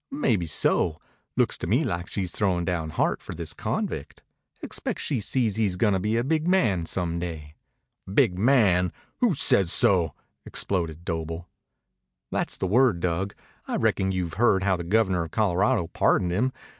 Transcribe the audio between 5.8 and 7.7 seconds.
be a big man some day."